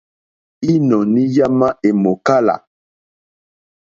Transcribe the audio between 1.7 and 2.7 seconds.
èmòkála.